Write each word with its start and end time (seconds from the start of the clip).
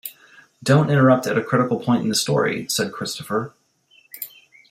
"Don't 0.63 0.89
interrupt 0.89 1.27
at 1.27 1.37
a 1.37 1.43
critical 1.43 1.79
point 1.79 2.01
in 2.01 2.09
the 2.09 2.15
story," 2.15 2.67
said 2.69 2.91
Christopher. 2.91 3.53